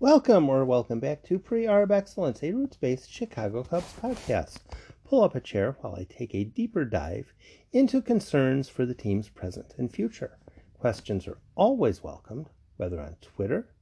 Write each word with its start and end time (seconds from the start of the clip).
Welcome 0.00 0.50
or 0.50 0.64
welcome 0.64 0.98
back 0.98 1.22
to 1.24 1.38
Pre 1.38 1.66
Arb 1.66 1.92
Excellence, 1.92 2.42
a 2.42 2.50
roots 2.50 2.76
based 2.76 3.10
Chicago 3.10 3.62
Cubs 3.62 3.92
podcast. 4.02 4.56
Pull 5.04 5.22
up 5.22 5.36
a 5.36 5.40
chair 5.40 5.76
while 5.80 5.94
I 5.94 6.02
take 6.02 6.34
a 6.34 6.42
deeper 6.42 6.84
dive 6.84 7.32
into 7.72 8.02
concerns 8.02 8.68
for 8.68 8.84
the 8.84 8.94
team's 8.94 9.28
present 9.28 9.72
and 9.78 9.90
future. 9.90 10.36
Questions 10.80 11.28
are 11.28 11.38
always 11.54 12.02
welcomed, 12.02 12.50
whether 12.76 13.00
on 13.00 13.14
Twitter, 13.22 13.72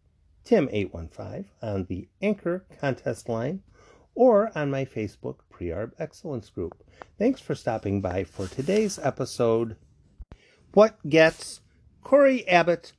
Tim815, 0.45 1.46
on 1.62 1.85
the 1.85 2.09
Anchor 2.21 2.67
contest 2.79 3.31
line, 3.31 3.63
or 4.15 4.53
on 4.57 4.71
my 4.71 4.85
Facebook 4.85 5.37
Pre 5.49 5.69
Arb 5.69 5.93
Excellence 5.99 6.51
group. 6.51 6.85
Thanks 7.19 7.41
for 7.41 7.55
stopping 7.55 8.03
by 8.03 8.25
for 8.25 8.47
today's 8.47 8.99
episode. 8.99 9.77
What 10.75 10.99
gets 11.09 11.63
Cory 12.05 12.47
Abbott 12.47 12.93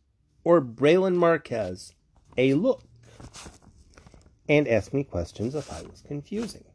or 0.44 0.62
Brailyn 0.62 1.16
Marquez 1.16 1.94
a 2.38 2.56
look? 2.56 2.82
And 4.50 4.68
ask 4.68 4.94
me 4.94 5.04
questions 5.04 5.56
if 5.56 5.72
I 5.72 5.82
was 5.84 6.04
confusing. 6.06 6.66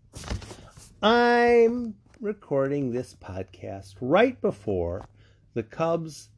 I'm 1.02 1.94
recording 2.20 2.90
this 2.92 3.14
podcast 3.14 3.94
right 4.00 4.40
before 4.40 5.06
the 5.54 5.62
Cubs' 5.62 6.28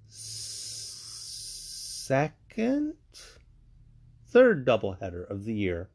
second, 2.08 2.94
third 4.28 4.66
doubleheader 4.66 5.30
of 5.30 5.44
the 5.44 5.54
year 5.54 5.88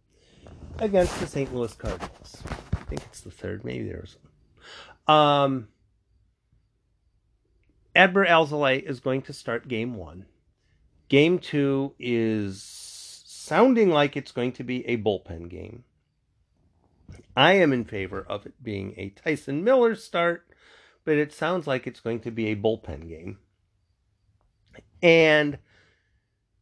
against 0.80 1.20
the 1.20 1.28
St. 1.28 1.54
Louis 1.54 1.74
Cardinals. 1.74 2.42
I 2.74 2.84
think 2.86 3.02
it's 3.04 3.22
the 3.22 3.32
third, 3.32 3.64
maybe 3.64 3.88
there's 3.88 4.18
um 5.08 5.68
Adbert 7.96 8.28
Alzolay 8.28 8.84
is 8.84 9.00
going 9.00 9.22
to 9.24 9.34
start 9.34 9.68
game 9.68 9.96
one. 9.96 10.26
Game 11.08 11.40
two 11.40 11.94
is 11.98 12.85
sounding 13.46 13.90
like 13.90 14.18
it's 14.18 14.32
going 14.32 14.52
to 14.54 14.64
be 14.64 14.86
a 14.88 14.98
bullpen 14.98 15.50
game. 15.50 15.84
I 17.38 17.54
am 17.54 17.72
in 17.72 17.86
favor 17.86 18.26
of 18.28 18.46
it 18.46 18.64
being 18.64 18.94
a 18.98 19.10
Tyson 19.10 19.64
Miller 19.64 19.96
start, 19.96 20.48
but 21.04 21.18
it 21.18 21.32
sounds 21.32 21.68
like 21.68 21.86
it's 21.86 22.00
going 22.00 22.22
to 22.22 22.32
be 22.32 22.48
a 22.48 22.56
bullpen 22.56 23.08
game. 23.08 23.38
And 25.02 25.60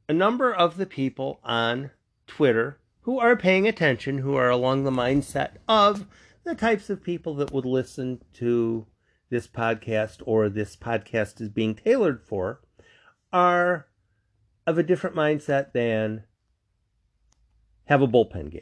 a 0.10 0.14
number 0.14 0.54
of 0.54 0.78
the 0.78 0.86
people 0.86 1.40
on 1.44 1.92
Twitter 2.28 2.80
who 3.02 3.20
are 3.20 3.38
paying 3.38 3.68
attention, 3.68 4.18
who 4.18 4.36
are 4.36 4.50
along 4.50 4.84
the 4.84 4.92
mindset 4.92 5.54
of 5.68 6.06
the 6.44 6.56
types 6.56 6.90
of 6.90 7.04
people 7.04 7.36
that 7.36 7.54
would 7.54 7.66
listen 7.66 8.22
to 8.34 8.86
this 9.30 9.48
podcast 9.48 10.22
or 10.26 10.50
this 10.50 10.76
podcast 10.76 11.40
is 11.40 11.50
being 11.50 11.76
tailored 11.76 12.22
for, 12.22 12.62
are 13.32 13.88
of 14.68 14.78
a 14.78 14.84
different 14.84 15.16
mindset 15.16 15.72
than 15.72 16.24
have 17.86 18.02
a 18.02 18.08
bullpen 18.08 18.52
game. 18.52 18.62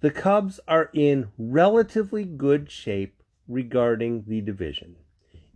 The 0.00 0.10
Cubs 0.10 0.60
are 0.68 0.90
in 0.92 1.32
relatively 1.36 2.24
good 2.24 2.70
shape 2.70 3.20
regarding 3.48 4.24
the 4.28 4.40
division. 4.40 4.96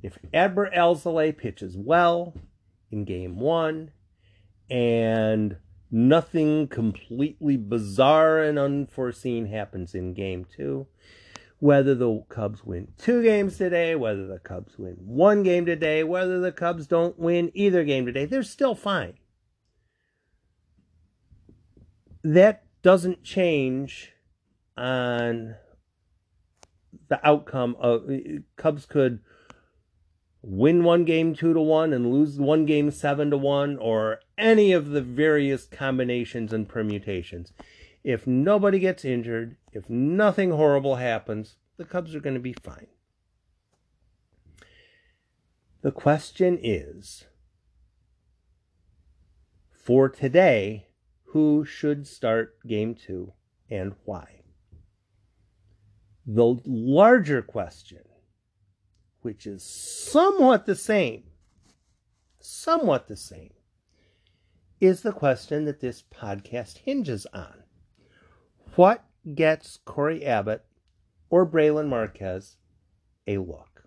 If 0.02 0.18
Adbert 0.34 0.74
Alzolay 0.74 1.36
pitches 1.36 1.76
well 1.76 2.34
in 2.90 3.04
game 3.04 3.38
one 3.38 3.92
and 4.68 5.58
nothing 5.92 6.66
completely 6.66 7.56
bizarre 7.56 8.42
and 8.42 8.58
unforeseen 8.58 9.46
happens 9.46 9.94
in 9.94 10.12
game 10.12 10.44
two, 10.44 10.88
whether 11.60 11.94
the 11.94 12.24
Cubs 12.28 12.64
win 12.64 12.88
two 12.98 13.22
games 13.22 13.58
today, 13.58 13.94
whether 13.94 14.26
the 14.26 14.40
Cubs 14.40 14.76
win 14.76 14.96
one 14.98 15.44
game 15.44 15.64
today, 15.64 16.02
whether 16.02 16.40
the 16.40 16.50
Cubs 16.50 16.88
don't 16.88 17.16
win 17.16 17.52
either 17.54 17.84
game 17.84 18.06
today, 18.06 18.24
they're 18.24 18.42
still 18.42 18.74
fine. 18.74 19.14
That 22.24 22.64
doesn't 22.82 23.22
change 23.22 24.12
on 24.76 25.56
the 27.08 27.26
outcome 27.26 27.76
of 27.78 28.08
Cubs 28.56 28.86
could 28.86 29.20
win 30.42 30.82
one 30.82 31.04
game 31.04 31.34
two 31.34 31.52
to 31.52 31.60
one 31.60 31.92
and 31.92 32.12
lose 32.12 32.38
one 32.38 32.66
game 32.66 32.90
seven 32.90 33.30
to 33.30 33.36
one 33.36 33.76
or 33.78 34.20
any 34.36 34.72
of 34.72 34.90
the 34.90 35.02
various 35.02 35.66
combinations 35.66 36.52
and 36.52 36.68
permutations. 36.68 37.52
If 38.02 38.26
nobody 38.26 38.78
gets 38.78 39.04
injured, 39.04 39.56
if 39.72 39.88
nothing 39.88 40.50
horrible 40.50 40.96
happens, 40.96 41.56
the 41.76 41.84
Cubs 41.84 42.14
are 42.14 42.20
going 42.20 42.34
to 42.34 42.40
be 42.40 42.54
fine. 42.54 42.88
The 45.82 45.92
question 45.92 46.58
is 46.62 47.24
for 49.70 50.08
today, 50.08 50.86
who 51.32 51.64
should 51.64 52.06
start 52.06 52.58
game 52.66 52.94
two 52.94 53.32
and 53.70 53.94
why? 54.04 54.42
The 56.26 56.60
larger 56.66 57.40
question, 57.40 58.02
which 59.22 59.46
is 59.46 59.64
somewhat 59.64 60.66
the 60.66 60.76
same, 60.76 61.24
somewhat 62.38 63.08
the 63.08 63.16
same, 63.16 63.54
is 64.78 65.00
the 65.00 65.12
question 65.12 65.64
that 65.64 65.80
this 65.80 66.02
podcast 66.02 66.78
hinges 66.78 67.26
on. 67.32 67.62
What 68.76 69.02
gets 69.34 69.78
Cory 69.86 70.26
Abbott 70.26 70.66
or 71.30 71.46
Brailyn 71.46 71.88
Marquez 71.88 72.58
a 73.26 73.38
look? 73.38 73.84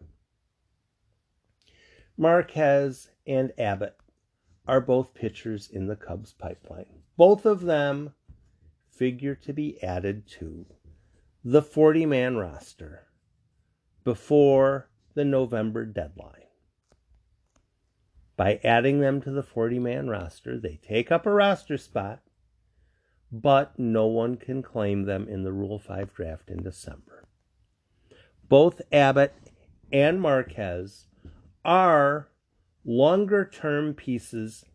Marquez 2.17 3.12
and 3.27 3.53
Abbott 3.59 3.97
are 4.67 4.81
both 4.81 5.13
pitchers 5.13 5.69
in 5.69 5.87
the 5.87 5.95
Cubs 5.95 6.33
pipeline. 6.33 7.03
Both 7.17 7.45
of 7.45 7.61
them 7.61 8.13
figure 8.89 9.35
to 9.35 9.53
be 9.53 9.81
added 9.83 10.27
to 10.39 10.65
the 11.43 11.61
40 11.61 12.05
man 12.05 12.37
roster 12.37 13.07
before 14.03 14.89
the 15.13 15.25
November 15.25 15.85
deadline. 15.85 16.31
By 18.37 18.59
adding 18.63 18.99
them 18.99 19.21
to 19.21 19.31
the 19.31 19.43
40 19.43 19.79
man 19.79 20.09
roster, 20.09 20.59
they 20.59 20.79
take 20.81 21.11
up 21.11 21.25
a 21.25 21.31
roster 21.31 21.77
spot, 21.77 22.21
but 23.31 23.77
no 23.79 24.07
one 24.07 24.35
can 24.35 24.61
claim 24.61 25.03
them 25.03 25.27
in 25.27 25.43
the 25.43 25.53
Rule 25.53 25.79
5 25.79 26.13
draft 26.13 26.49
in 26.49 26.63
December. 26.63 27.27
Both 28.47 28.81
Abbott 28.91 29.33
and 29.91 30.21
Marquez 30.21 31.07
are 31.63 32.27
longer 32.85 33.50
term 33.51 33.94
pieces 33.94 34.66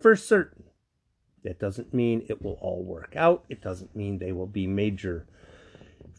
for 0.00 0.14
certain. 0.14 0.64
That 1.42 1.58
doesn't 1.58 1.92
mean 1.92 2.24
it 2.28 2.42
will 2.42 2.58
all 2.60 2.82
work 2.82 3.14
out. 3.16 3.44
It 3.48 3.60
doesn't 3.60 3.94
mean 3.94 4.18
they 4.18 4.32
will 4.32 4.46
be 4.46 4.66
major 4.66 5.26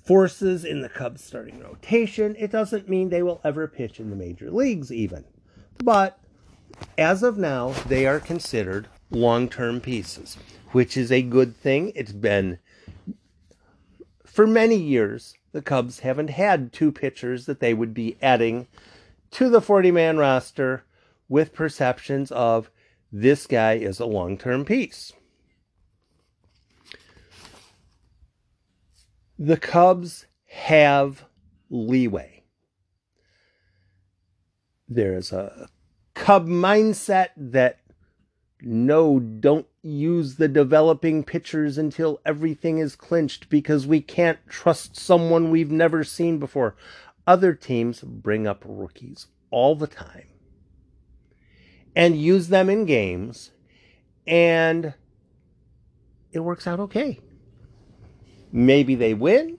forces 0.06 0.64
in 0.64 0.81
the 0.81 0.90
Cubs 0.90 1.24
starting 1.24 1.59
rotation. 1.59 2.36
It 2.38 2.52
doesn't 2.52 2.90
mean 2.90 3.09
they 3.09 3.24
will 3.24 3.42
ever 3.44 3.68
pitch 3.68 4.00
in 4.00 4.09
the 4.09 4.16
major 4.16 4.52
leagues, 4.52 4.92
even. 4.92 5.24
But 5.84 6.20
as 6.98 7.24
of 7.24 7.38
now, 7.38 7.70
they 7.88 8.06
are 8.06 8.20
considered 8.20 8.88
long 9.09 9.50
term 9.50 9.81
pieces, 9.81 10.38
which 10.72 10.96
is 10.96 11.12
a 11.12 11.22
good 11.22 11.56
thing. 11.56 11.92
It's 11.96 12.12
been 12.12 12.59
for 14.36 14.46
many 14.46 14.75
years, 14.75 15.36
the 15.54 15.62
Cubs 15.62 16.00
haven't 16.00 16.30
had 16.30 16.74
two 16.74 16.92
pitchers 16.92 17.46
that 17.46 17.62
they 17.62 17.74
would 17.74 17.94
be 17.94 18.18
adding 18.22 18.68
to 19.31 19.50
the 19.50 19.62
40 19.62 19.91
man 19.91 20.18
roster 20.18 20.84
with 21.28 21.53
perceptions 21.53 22.31
of 22.31 22.69
this 23.12 23.47
guy 23.47 23.74
is 23.74 24.00
a 24.00 24.06
long 24.06 24.38
term 24.38 24.66
piece. 24.66 25.13
the 29.38 29.58
Cubs 29.58 30.25
have 30.47 31.25
leeway. 31.69 32.44
There's 34.88 35.31
a 35.31 35.68
Cub 36.13 36.47
mindset 36.47 37.30
that 37.36 37.80
no, 38.62 39.19
don't 39.19 39.68
use 39.81 40.36
the 40.36 40.48
developing 40.48 41.24
pitchers 41.24 41.77
until 41.77 42.19
everything 42.25 42.77
is 42.77 42.95
clinched 42.95 43.50
because 43.50 43.86
we 43.86 44.01
can't 44.01 44.39
trust 44.48 44.95
someone 44.95 45.51
we've 45.51 45.72
never 45.72 46.04
seen 46.04 46.39
before. 46.39 46.75
Other 47.27 47.54
teams 47.54 48.01
bring 48.01 48.45
up 48.45 48.63
rookies 48.66 49.27
all 49.50 49.75
the 49.75 49.88
time 49.88 50.27
and 51.95 52.19
use 52.19 52.50
them 52.50 52.69
in 52.69 52.86
games, 52.86 53.51
and 54.27 54.94
it 56.31 56.39
works 56.39 56.68
out 56.68 56.80
okay. 56.80 57.19
Maybe 58.51 58.95
they 58.95 59.13
win. 59.13 59.57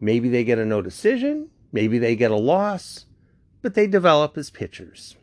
Maybe 0.00 0.28
they 0.28 0.44
get 0.44 0.58
a 0.58 0.64
no 0.64 0.80
decision. 0.80 1.50
Maybe 1.72 1.98
they 1.98 2.16
get 2.16 2.30
a 2.30 2.36
loss. 2.36 3.06
But 3.62 3.74
they 3.74 3.86
develop 3.86 4.38
as 4.38 4.50
pitchers. 4.50 5.16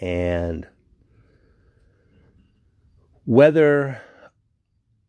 And 0.00 0.66
whether 3.24 4.02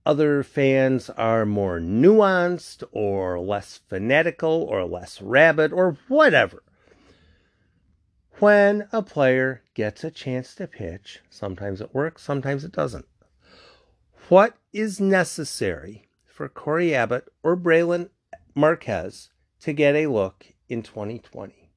other 0.05 0.43
fans 0.43 1.09
are 1.11 1.45
more 1.45 1.79
nuanced 1.79 2.83
or 2.91 3.39
less 3.39 3.79
fanatical 3.89 4.63
or 4.63 4.85
less 4.85 5.21
rabid 5.21 5.73
or 5.73 5.97
whatever. 6.07 6.61
when 8.39 8.87
a 8.91 9.01
player 9.01 9.63
gets 9.73 10.03
a 10.03 10.11
chance 10.11 10.53
to 10.55 10.67
pitch, 10.67 11.21
sometimes 11.29 11.79
it 11.79 11.93
works, 11.93 12.21
sometimes 12.21 12.65
it 12.65 12.71
doesn't. 12.71 13.05
What 14.27 14.57
is 14.73 14.99
necessary 14.99 16.09
for 16.25 16.49
Cory 16.49 16.93
Abbott 16.93 17.29
or 17.43 17.55
Brailyn 17.55 18.09
Marquez 18.53 19.29
to 19.61 19.71
get 19.71 19.95
a 19.95 20.07
look 20.07 20.47
in 20.67 20.83
2020? 20.83 21.69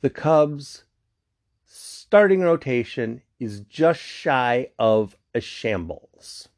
The 0.00 0.10
Cubs' 0.10 0.84
starting 1.64 2.40
rotation 2.40 3.22
is 3.38 3.60
just 3.60 4.00
shy 4.00 4.70
of 4.78 5.16
a 5.38 5.40
shambles. 5.40 6.48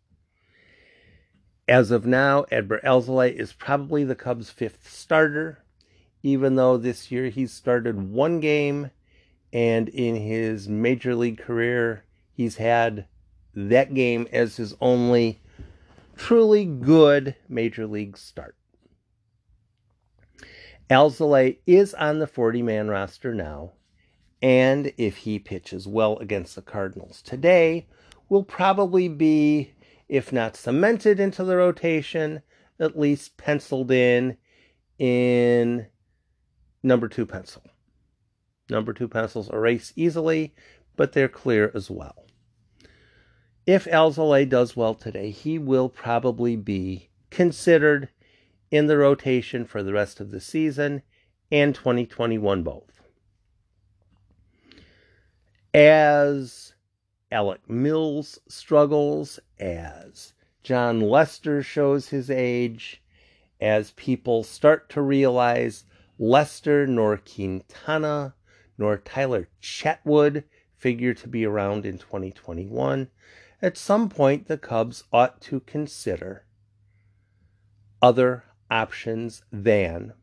As 1.69 1.93
of 1.93 2.05
now, 2.05 2.45
Adbert 2.51 2.83
Alzolay 2.83 3.33
is 3.33 3.53
probably 3.53 4.03
the 4.03 4.17
Cubs' 4.17 4.51
fifth 4.51 4.91
starter 4.91 5.63
even 6.23 6.57
though 6.57 6.77
this 6.77 7.11
year 7.11 7.29
he's 7.29 7.53
started 7.53 8.11
one 8.11 8.41
game 8.41 8.91
and 9.53 9.89
in 9.89 10.17
his 10.17 10.69
major 10.69 11.15
league 11.15 11.39
career 11.39 12.05
he's 12.33 12.57
had 12.57 13.07
that 13.55 13.95
game 13.95 14.29
as 14.33 14.57
his 14.57 14.75
only 14.81 15.41
truly 16.17 16.65
good 16.65 17.35
major 17.49 17.87
league 17.87 18.17
start. 18.17 18.55
Alzolay 20.89 21.59
is 21.67 21.95
on 21.95 22.19
the 22.19 22.27
40 22.27 22.63
man 22.63 22.89
roster 22.89 23.33
now, 23.33 23.73
and 24.43 24.93
if 24.99 25.19
he 25.19 25.39
pitches 25.39 25.87
well 25.87 26.19
against 26.19 26.57
the 26.57 26.63
Cardinals 26.63 27.23
today, 27.23 27.87
will 28.31 28.45
probably 28.45 29.09
be, 29.09 29.75
if 30.09 30.33
not 30.33 30.57
cemented 30.57 31.21
into 31.21 31.45
the 31.45 31.57
rotation, 31.57 32.41
at 32.79 32.99
least 32.99 33.37
penciled 33.37 33.91
in 33.91 34.39
in 34.99 35.87
number 36.83 37.09
two 37.09 37.27
pencil. 37.27 37.63
Number 38.71 38.95
two 38.95 39.09
pencils 39.09 39.51
erase 39.51 39.93
easily, 39.97 40.55
but 40.97 41.13
they're 41.13 41.29
clear 41.29 41.71
as 41.75 41.91
well. 41.91 42.25
If 43.67 43.85
Alzolay 43.85 44.49
does 44.49 44.77
well 44.77 44.95
today, 44.95 45.31
he 45.31 45.59
will 45.59 45.89
probably 45.89 46.57
be 46.57 47.11
considered 47.31 48.09
in 48.71 48.87
the 48.87 48.97
rotation 48.97 49.65
for 49.65 49.83
the 49.83 49.93
rest 49.93 50.21
of 50.21 50.31
the 50.31 50.41
season 50.41 51.03
and 51.51 51.75
2021 51.75 52.63
both. 52.63 53.03
As 55.75 56.75
Alec 57.33 57.69
Mills 57.71 58.41
struggles, 58.49 59.39
as 59.59 60.35
Jon 60.63 61.01
Lester 61.01 61.63
shows 61.63 62.09
his 62.09 62.31
age, 62.31 63.03
as 63.61 63.93
people 63.93 64.43
start 64.43 64.89
to 64.91 65.01
realize 65.01 65.85
Lester 66.19 66.87
nor 66.87 67.17
Quintana 67.17 68.35
nor 68.77 68.97
Tyler 68.97 69.49
Chatwood 69.63 70.45
figure 70.77 71.15
to 71.15 71.29
be 71.29 71.45
around 71.45 71.87
in 71.87 71.99
2021. 71.99 73.09
At 73.63 73.77
some 73.77 74.09
point, 74.09 74.49
the 74.49 74.59
Cubs 74.59 75.05
ought 75.13 75.41
to 75.43 75.61
consider 75.61 76.47
other 78.03 78.45
options 78.71 79.43
than 79.53 80.15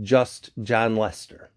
just 0.00 0.50
Jon 0.62 0.96
Lester. 0.96 1.50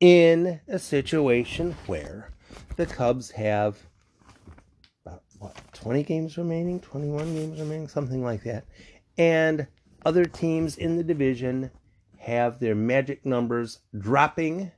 In 0.00 0.60
a 0.68 0.78
situation 0.78 1.74
where 1.86 2.30
the 2.76 2.86
Cubs 2.86 3.32
have 3.32 3.78
about 5.04 5.24
what 5.40 5.56
20 5.74 6.04
games 6.04 6.38
remaining, 6.38 6.78
21 6.78 7.34
games 7.34 7.58
remaining, 7.58 7.88
something 7.88 8.22
like 8.22 8.44
that, 8.44 8.64
and 9.16 9.66
other 10.06 10.24
teams 10.24 10.76
in 10.76 10.96
the 10.96 11.02
division 11.02 11.72
have 12.18 12.60
their 12.60 12.76
magic 12.76 13.26
numbers 13.26 13.80
dropping 13.98 14.70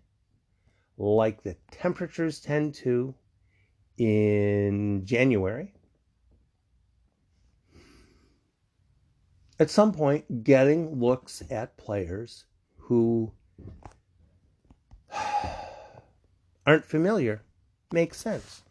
like 0.97 1.43
the 1.43 1.57
temperatures 1.71 2.41
tend 2.41 2.75
to 2.75 3.15
in 3.99 5.05
January. 5.05 5.75
At 9.59 9.69
some 9.69 9.93
point, 9.93 10.45
getting 10.45 10.99
looks 10.99 11.43
at 11.51 11.77
players 11.77 12.47
who 12.79 13.33
aren't 16.71 16.85
familiar 16.87 17.43
makes 17.93 18.17
sense. 18.17 18.63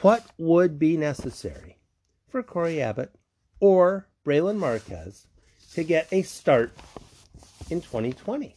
What 0.00 0.26
would 0.38 0.76
be 0.76 0.96
necessary 0.96 1.78
for 2.28 2.42
Cory 2.42 2.82
Abbott 2.82 3.14
or 3.60 4.08
Brailyn 4.26 4.56
Marquez 4.56 5.28
to 5.74 5.84
get 5.84 6.08
a 6.12 6.22
start 6.22 6.72
in 7.70 7.80
2020. 7.80 8.56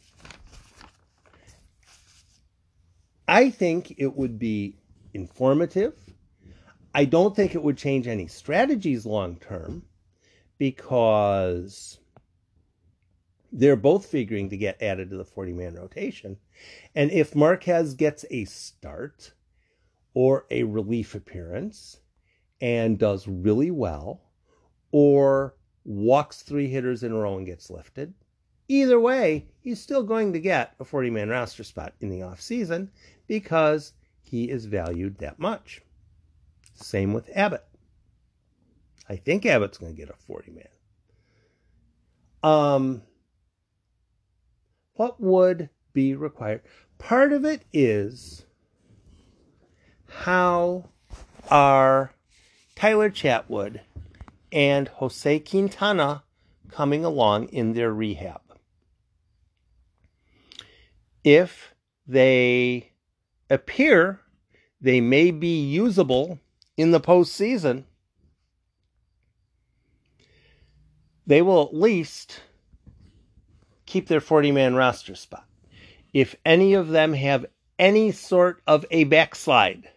I 3.28 3.52
think 3.52 3.94
it 3.98 4.16
would 4.16 4.40
be 4.40 4.78
informative. 5.14 5.94
I 6.96 7.06
don't 7.06 7.36
think 7.36 7.54
it 7.54 7.62
would 7.62 7.78
change 7.78 8.08
any 8.08 8.26
strategies 8.26 9.06
long 9.06 9.38
term 9.38 9.84
because 10.58 12.00
they're 13.56 13.76
both 13.76 14.06
figuring 14.06 14.50
to 14.50 14.58
get 14.58 14.82
added 14.82 15.10
to 15.10 15.18
the 15.18 15.26
40 15.26 15.54
man 15.54 15.76
rotation. 15.76 16.38
And 16.94 17.10
if 17.12 17.36
Marquez 17.36 17.94
gets 17.94 18.26
a 18.30 18.46
start 18.46 19.34
or 20.14 20.46
a 20.52 20.64
relief 20.64 21.16
appearance 21.16 22.00
and 22.62 23.00
does 23.00 23.28
really 23.28 23.72
well, 23.72 24.22
or 24.92 25.56
walks 25.84 26.42
three 26.42 26.68
hitters 26.68 27.04
in 27.04 27.12
a 27.12 27.16
row 27.16 27.38
and 27.38 27.46
gets 27.46 27.70
lifted. 27.70 28.14
Either 28.68 29.00
way, 29.00 29.46
he's 29.60 29.80
still 29.80 30.04
going 30.04 30.34
to 30.34 30.40
get 30.40 30.74
a 30.80 30.86
40 30.86 31.10
man 31.10 31.30
roster 31.30 31.64
spot 31.64 31.94
in 32.02 32.10
the 32.10 32.22
offseason 32.22 32.90
because 33.28 33.94
he 34.24 34.50
is 34.50 34.66
valued 34.66 35.18
that 35.20 35.38
much. 35.38 35.82
Same 36.74 37.14
with 37.14 37.30
Abbott. 37.36 37.64
I 39.08 39.16
think 39.18 39.46
Abbott's 39.46 39.78
going 39.78 39.94
to 39.94 40.02
get 40.02 40.10
a 40.10 40.14
40 40.14 40.52
man. 40.52 40.68
Um, 42.42 43.02
what 44.96 45.20
would 45.22 45.70
be 45.94 46.16
required? 46.16 46.62
Part 46.98 47.34
of 47.34 47.46
it 47.46 47.64
is 47.72 48.46
how 50.08 50.90
are 51.50 52.14
Tyler 52.76 53.10
Chatwood 53.10 53.82
and 54.52 54.88
Jose 54.88 55.40
Quintana 55.40 56.24
coming 56.72 57.06
along 57.06 57.50
in 57.50 57.74
their 57.74 57.94
rehab. 57.94 58.42
If 61.24 61.74
they 62.08 62.92
appear 63.50 64.22
they 64.82 65.02
may 65.02 65.32
be 65.32 65.64
usable 65.66 66.40
in 66.78 66.92
the 66.92 67.00
postseason, 67.00 67.86
they 71.26 71.42
will 71.42 71.64
at 71.64 71.74
least 71.74 72.42
keep 73.96 74.10
their 74.10 74.20
40 74.20 74.52
man 74.52 74.76
roster 74.76 75.16
spot. 75.16 75.48
If 76.12 76.36
any 76.46 76.74
of 76.74 76.90
them 76.90 77.14
have 77.14 77.46
any 77.80 78.12
sort 78.12 78.62
of 78.68 78.86
a 78.92 79.06
backslide, 79.06 79.88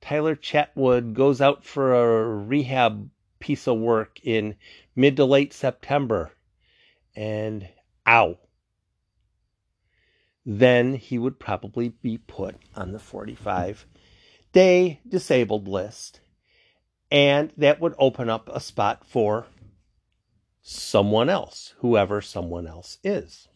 Tyler 0.00 0.36
Chatwood 0.36 1.12
goes 1.12 1.40
out 1.40 1.64
for 1.64 1.92
a 1.92 2.36
rehab 2.36 3.10
piece 3.40 3.66
of 3.66 3.78
work 3.78 4.20
in 4.22 4.54
mid 4.94 5.16
to 5.16 5.24
late 5.24 5.52
September 5.52 6.30
and 7.16 7.68
ow, 8.06 8.38
then 10.46 10.94
he 10.94 11.18
would 11.18 11.40
probably 11.40 11.88
be 11.88 12.16
put 12.16 12.54
on 12.76 12.92
the 12.92 13.00
45 13.00 13.86
day 14.52 15.00
disabled 15.08 15.66
list. 15.66 16.20
And 17.10 17.52
that 17.56 17.80
would 17.80 17.96
open 17.98 18.30
up 18.30 18.48
a 18.52 18.60
spot 18.60 19.04
for 19.04 19.46
someone 20.68 21.30
else, 21.30 21.72
whoever 21.78 22.20
someone 22.20 22.66
else 22.66 22.98
is. 23.02 23.48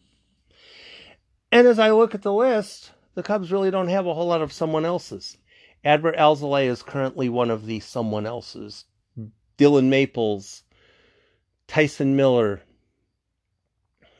And 1.51 1.67
as 1.67 1.77
I 1.77 1.91
look 1.91 2.15
at 2.15 2.23
the 2.23 2.33
list, 2.33 2.91
the 3.13 3.21
Cubs 3.21 3.51
really 3.51 3.69
don't 3.69 3.89
have 3.89 4.07
a 4.07 4.13
whole 4.15 4.25
lot 4.25 4.41
of 4.41 4.51
someone 4.51 4.83
else's. 4.83 5.37
Adbert 5.85 6.17
Alzolay 6.17 6.65
is 6.65 6.81
currently 6.81 7.29
one 7.29 7.51
of 7.51 7.67
the 7.67 7.79
someone 7.81 8.25
else's 8.25 8.85
Dillon 9.57 9.91
Maples, 9.91 10.63
Tyson 11.67 12.15
Miller. 12.15 12.63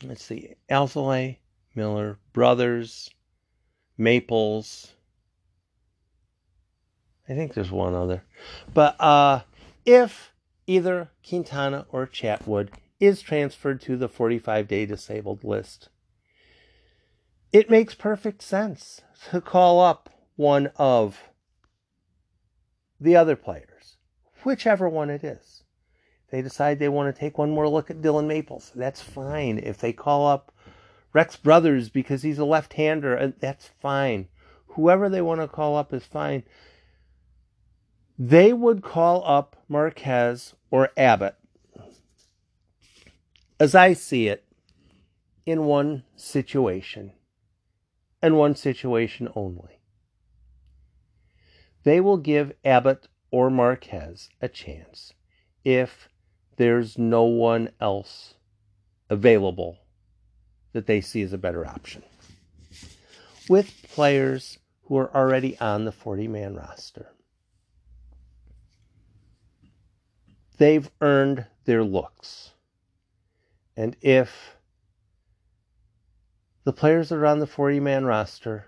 Let's 0.03 0.23
see, 0.23 0.53
Alzolay, 0.69 1.37
Miller, 1.73 2.19
Brothers, 2.31 3.09
Maples. 3.97 4.93
I 7.27 7.33
think 7.33 7.55
there's 7.55 7.71
one 7.71 7.95
other. 7.95 8.23
But 8.71 9.01
uh, 9.01 9.41
if 9.83 10.31
either 10.67 11.09
Quintana 11.27 11.87
or 11.89 12.05
Chatwood 12.05 12.69
is 13.05 13.21
transferred 13.21 13.81
to 13.81 13.97
the 13.97 14.07
45 14.07 14.67
day 14.67 14.85
disabled 14.85 15.43
list, 15.43 15.89
it 17.51 17.69
makes 17.69 17.93
perfect 17.93 18.41
sense 18.41 19.01
to 19.29 19.41
call 19.41 19.79
up 19.79 20.09
one 20.35 20.71
of 20.77 21.29
the 22.99 23.15
other 23.15 23.35
players 23.35 23.97
whichever 24.45 24.87
one 24.89 25.09
it 25.09 25.23
is. 25.23 25.63
they 26.31 26.41
decide 26.41 26.79
they 26.79 26.89
want 26.89 27.13
to 27.13 27.19
take 27.19 27.37
one 27.37 27.51
more 27.51 27.69
look 27.69 27.91
at 27.91 28.01
Dillon 28.01 28.27
Maples. 28.27 28.71
That's 28.73 29.01
fine. 29.01 29.59
If 29.59 29.77
they 29.77 29.93
call 29.93 30.27
up 30.27 30.51
Rex 31.13 31.35
Brothers 31.35 31.89
because 31.89 32.23
he's 32.23 32.39
a 32.39 32.45
left 32.45 32.73
hander, 32.73 33.17
uh, 33.17 33.31
that's 33.39 33.69
fine. 33.79 34.27
Whoever 34.69 35.09
they 35.09 35.21
want 35.21 35.41
to 35.41 35.47
call 35.47 35.77
up 35.77 35.93
is 35.93 36.05
fine. 36.05 36.43
They 38.17 38.51
would 38.51 38.81
call 38.81 39.23
up 39.25 39.55
Marquez 39.67 40.55
or 40.71 40.89
Abbott, 40.97 41.35
as 43.59 43.75
I 43.75 43.93
see 43.93 44.27
it, 44.27 44.45
in 45.45 45.65
one 45.65 46.03
situation, 46.15 47.11
and 48.21 48.37
one 48.37 48.55
situation 48.55 49.27
only. 49.35 49.79
They 51.83 51.99
will 51.99 52.17
give 52.17 52.53
Abbott 52.63 53.07
or 53.29 53.49
Marquez 53.49 54.29
a 54.41 54.47
chance 54.47 55.13
if 55.65 56.07
there's 56.55 56.97
no 56.97 57.23
one 57.23 57.69
else 57.81 58.35
available 59.09 59.79
that 60.71 60.87
they 60.87 61.01
see 61.01 61.21
as 61.21 61.33
a 61.33 61.37
better 61.37 61.65
option. 61.65 62.03
With 63.49 63.73
players 63.89 64.59
who 64.83 64.97
are 64.97 65.13
already 65.15 65.59
on 65.59 65.83
the 65.83 65.91
40 65.91 66.27
man 66.29 66.55
roster, 66.55 67.07
they've 70.57 70.89
earned 71.01 71.45
their 71.65 71.83
looks. 71.83 72.52
And 73.75 73.95
if 74.01 74.57
the 76.63 76.73
players 76.73 77.09
that 77.09 77.15
are 77.15 77.25
on 77.25 77.39
the 77.39 77.47
40 77.47 77.79
man 77.79 78.05
roster 78.05 78.67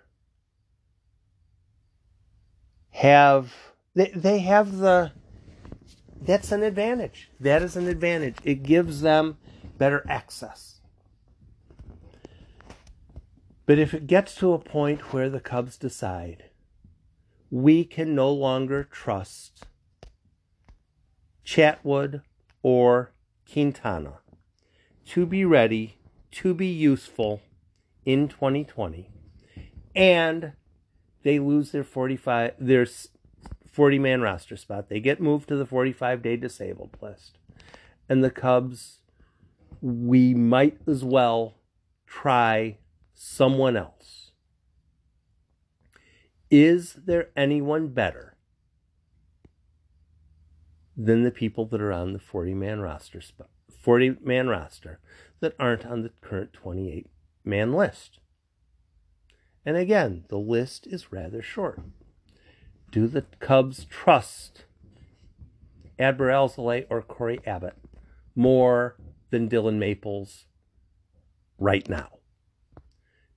have 2.91 3.53
they, 3.93 4.12
they 4.15 4.39
have 4.39 4.77
the 4.77 5.12
that's 6.21 6.51
an 6.51 6.63
advantage. 6.63 7.29
That 7.39 7.62
is 7.62 7.75
an 7.75 7.88
advantage. 7.88 8.38
It 8.43 8.63
gives 8.63 9.01
them 9.01 9.38
better 9.77 10.03
access. 10.09 10.81
But 13.65 13.79
if 13.79 13.93
it 13.93 14.07
gets 14.07 14.35
to 14.35 14.53
a 14.53 14.59
point 14.59 15.13
where 15.13 15.29
the 15.29 15.39
Cubs 15.39 15.77
decide 15.77 16.45
we 17.51 17.83
can 17.83 18.15
no 18.15 18.31
longer 18.31 18.83
trust 18.83 19.65
Chatwood 21.45 22.21
or 22.63 23.12
Quintana 23.51 24.19
to 25.07 25.25
be 25.25 25.45
ready, 25.45 25.97
to 26.31 26.53
be 26.53 26.67
useful 26.67 27.41
in 28.05 28.27
2020, 28.27 29.09
and 29.95 30.53
they 31.24 31.39
lose 31.39 31.71
their 31.71 31.83
45 31.83 32.53
their 32.59 32.85
40 33.75 34.00
man 34.00 34.21
roster 34.21 34.55
spot. 34.55 34.89
They 34.89 35.00
get 35.00 35.19
moved 35.19 35.50
to 35.50 35.55
the 35.55 35.65
45 35.65 36.21
day 36.21 36.38
disabled 36.38 36.97
list. 37.01 37.38
And 38.07 38.24
the 38.24 38.29
Cubs, 38.29 39.00
we 39.81 40.33
might 40.33 40.77
as 40.88 41.03
well 41.03 41.55
try 42.05 42.77
someone 43.13 43.75
else. 43.75 44.31
Is 46.50 46.93
there 47.05 47.29
anyone 47.35 47.88
better 47.89 48.35
than 50.97 51.23
the 51.23 51.31
people 51.31 51.65
that 51.65 51.81
are 51.81 51.91
on 51.91 52.13
the 52.13 52.19
40 52.19 52.53
man 52.53 52.79
roster 52.79 53.21
spot, 53.21 53.49
40 53.69 54.17
man 54.21 54.47
roster 54.47 54.99
that 55.39 55.55
aren't 55.59 55.85
on 55.85 56.03
the 56.03 56.11
current 56.21 56.53
28 56.53 57.07
man 57.43 57.73
list? 57.73 58.19
And 59.65 59.77
again, 59.77 60.25
the 60.29 60.37
list 60.37 60.87
is 60.87 61.11
rather 61.11 61.41
short. 61.41 61.81
Do 62.91 63.07
the 63.07 63.23
Cubs 63.39 63.85
trust 63.85 64.65
Adbert 65.99 66.31
Alzolay 66.31 66.85
or 66.89 67.01
Cory 67.01 67.39
Abbott 67.45 67.75
more 68.35 68.95
than 69.31 69.47
Dillon 69.47 69.79
Maples 69.79 70.45
right 71.57 71.87
now? 71.89 72.19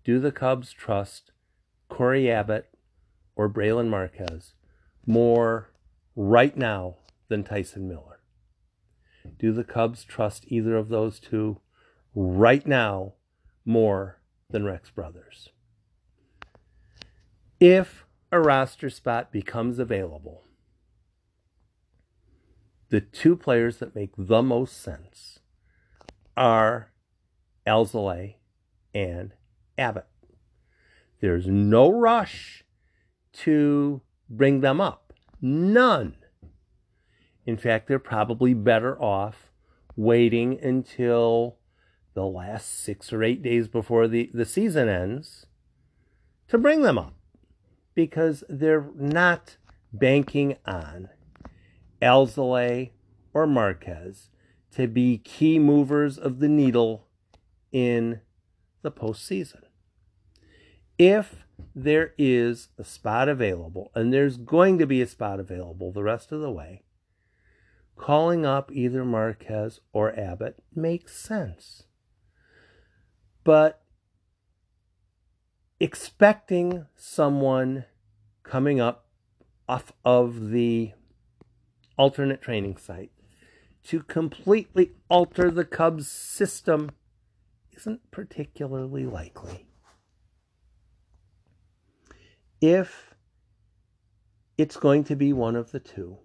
Do 0.04 0.20
the 0.20 0.32
Cubs 0.32 0.72
trust 0.72 1.32
Cory 1.88 2.30
Abbott 2.30 2.68
or 3.34 3.48
Brailyn 3.48 3.88
Marquez 3.88 4.54
more 5.06 5.70
right 6.14 6.56
now 6.56 6.96
than 7.28 7.44
Tyson 7.44 7.88
Miller? 7.88 8.20
Do 9.38 9.52
the 9.52 9.64
Cubs 9.64 10.04
trust 10.04 10.44
either 10.48 10.76
of 10.76 10.88
those 10.88 11.20
two 11.20 11.60
right 12.14 12.66
now 12.66 13.14
more 13.64 14.20
than 14.50 14.64
Rex 14.64 14.90
Brothers? 14.90 15.50
If 17.60 18.06
a 18.30 18.40
roster 18.40 18.90
spot 18.90 19.32
becomes 19.32 19.78
available, 19.78 20.44
the 22.90 23.00
two 23.00 23.36
players 23.36 23.78
that 23.78 23.94
make 23.94 24.12
the 24.16 24.42
most 24.42 24.80
sense 24.80 25.40
are 26.36 26.92
Alzolay 27.66 28.36
and 28.94 29.34
Abbott. 29.76 30.06
There's 31.20 31.46
no 31.46 31.90
rush 31.90 32.64
to 33.32 34.00
bring 34.30 34.60
them 34.60 34.80
up. 34.80 35.12
None. 35.40 36.16
In 37.48 37.56
fact, 37.56 37.88
they're 37.88 37.98
probably 37.98 38.52
better 38.52 39.00
off 39.02 39.50
waiting 39.96 40.60
until 40.60 41.56
the 42.12 42.26
last 42.26 42.78
six 42.84 43.10
or 43.10 43.24
eight 43.24 43.42
days 43.42 43.68
before 43.68 44.06
the, 44.06 44.30
the 44.34 44.44
season 44.44 44.86
ends 44.86 45.46
to 46.48 46.58
bring 46.58 46.82
them 46.82 46.98
up 46.98 47.14
because 47.94 48.44
they're 48.50 48.90
not 48.94 49.56
banking 49.94 50.56
on 50.66 51.08
Alzolay 52.02 52.90
or 53.32 53.46
Marquez 53.46 54.28
to 54.72 54.86
be 54.86 55.16
key 55.16 55.58
movers 55.58 56.18
of 56.18 56.40
the 56.40 56.50
needle 56.50 57.06
in 57.72 58.20
the 58.82 58.92
postseason. 58.92 59.62
If 60.98 61.46
there 61.74 62.12
is 62.18 62.68
a 62.76 62.84
spot 62.84 63.26
available, 63.26 63.90
and 63.94 64.12
there's 64.12 64.36
going 64.36 64.76
to 64.76 64.86
be 64.86 65.00
a 65.00 65.06
spot 65.06 65.40
available 65.40 65.92
the 65.92 66.02
rest 66.02 66.30
of 66.30 66.42
the 66.42 66.50
way, 66.50 66.82
calling 67.98 68.46
up 68.46 68.70
either 68.72 69.04
Marquez 69.04 69.80
or 69.92 70.18
Abbott 70.18 70.62
makes 70.74 71.14
sense. 71.14 71.82
But 73.44 73.82
expecting 75.80 76.86
someone 76.96 77.84
coming 78.42 78.80
up 78.80 79.06
off 79.68 79.92
of 80.04 80.50
the 80.50 80.92
alternate 81.98 82.40
training 82.40 82.76
site 82.76 83.10
to 83.84 84.02
completely 84.02 84.92
alter 85.08 85.50
the 85.50 85.64
Cubs' 85.64 86.08
system 86.10 86.90
isn't 87.72 88.10
particularly 88.10 89.04
likely. 89.06 89.66
If 92.60 93.14
it's 94.56 94.76
going 94.76 95.04
to 95.04 95.16
be 95.16 95.32
one 95.32 95.54
of 95.54 95.70
the 95.70 95.80
two, 95.80 96.18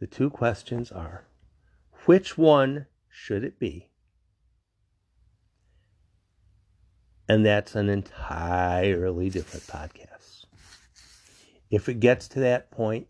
the 0.00 0.06
two 0.06 0.30
questions 0.30 0.92
are 0.92 1.24
which 2.06 2.38
one 2.38 2.86
should 3.08 3.44
it 3.44 3.58
be? 3.58 3.90
And 7.28 7.44
that's 7.44 7.74
an 7.74 7.90
entirely 7.90 9.28
different 9.28 9.66
podcast. 9.66 10.46
If 11.70 11.88
it 11.88 12.00
gets 12.00 12.28
to 12.28 12.40
that 12.40 12.70
point, 12.70 13.06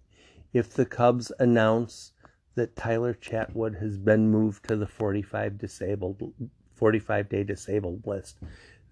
if 0.52 0.73
the 0.73 0.85
Cubs 0.87 1.30
announce 1.38 2.12
that 2.57 2.75
Tyler 2.75 3.14
Chatwood 3.14 3.80
has 3.80 3.97
been 3.97 4.30
moved 4.30 4.66
to 4.68 4.76
the 4.76 4.87
45 4.87 5.59
disabled 5.59 6.35
45 6.75 7.28
day 7.28 7.45
disabled 7.45 8.07
list, 8.07 8.38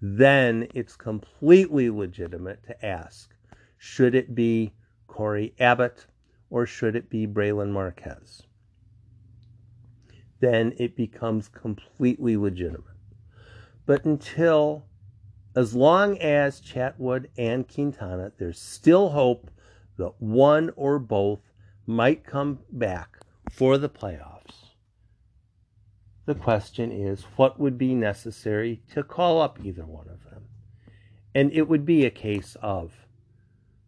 then 0.01 0.67
it's 0.73 0.95
completely 0.95 1.89
legitimate 1.89 2.63
to 2.67 2.85
ask 2.85 3.33
should 3.77 4.15
it 4.15 4.33
be 4.33 4.73
Cory 5.07 5.53
Abbott 5.59 6.05
or 6.49 6.65
should 6.65 6.95
it 6.95 7.09
be 7.09 7.27
Brailyn 7.27 7.71
Marquez? 7.71 8.43
Then 10.39 10.73
it 10.77 10.95
becomes 10.95 11.47
completely 11.47 12.37
legitimate. 12.37 12.83
But 13.85 14.05
until 14.05 14.85
as 15.55 15.73
long 15.73 16.19
as 16.19 16.61
Chatwood 16.61 17.27
and 17.37 17.67
Quintana, 17.67 18.31
there's 18.37 18.59
still 18.59 19.09
hope 19.09 19.49
that 19.97 20.13
one 20.19 20.71
or 20.75 20.99
both 20.99 21.39
might 21.87 22.23
come 22.23 22.59
back 22.71 23.17
for 23.49 23.77
the 23.77 23.89
playoffs. 23.89 24.73
The 26.27 26.35
question 26.35 26.91
is 26.91 27.23
what 27.37 27.59
would 27.59 27.77
be 27.77 27.95
necessary 27.95 28.81
to 28.93 29.01
call 29.01 29.41
up 29.41 29.57
either 29.63 29.85
one 29.85 30.09
of 30.09 30.23
them? 30.25 30.43
And 31.33 31.51
it 31.53 31.67
would 31.67 31.85
be 31.85 32.05
a 32.05 32.11
case 32.11 32.57
of 32.61 32.91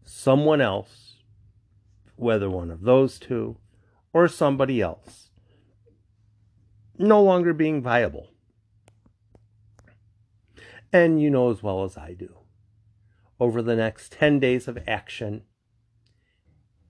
someone 0.05 0.61
else, 0.61 1.08
whether 2.19 2.49
one 2.49 2.69
of 2.69 2.81
those 2.81 3.17
two 3.17 3.57
or 4.11 4.27
somebody 4.27 4.81
else, 4.81 5.29
no 6.97 7.23
longer 7.23 7.53
being 7.53 7.81
viable. 7.81 8.27
And 10.91 11.21
you 11.21 11.29
know 11.29 11.49
as 11.49 11.63
well 11.63 11.83
as 11.83 11.97
I 11.97 12.13
do, 12.13 12.35
over 13.39 13.61
the 13.61 13.75
next 13.75 14.11
10 14.11 14.39
days 14.39 14.67
of 14.67 14.77
action, 14.87 15.43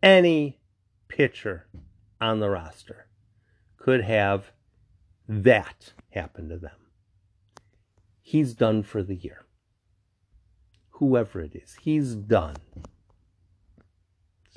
any 0.01 0.59
pitcher 1.07 1.67
on 2.19 2.39
the 2.39 2.49
roster 2.49 3.07
could 3.77 4.03
have 4.03 4.51
that 5.27 5.93
happen 6.11 6.49
to 6.49 6.57
them. 6.57 6.71
He's 8.21 8.53
done 8.53 8.83
for 8.83 9.03
the 9.03 9.15
year. 9.15 9.45
Whoever 10.91 11.41
it 11.41 11.55
is, 11.55 11.77
he's 11.81 12.15
done. 12.15 12.55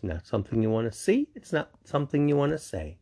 It's 0.03 0.09
not 0.09 0.27
something 0.27 0.63
you 0.63 0.71
want 0.71 0.91
to 0.91 0.99
see, 0.99 1.29
it's 1.37 1.53
not 1.53 1.71
something 1.85 2.29
you 2.29 2.37
want 2.37 2.51
to 2.51 2.59
say. 2.59 2.99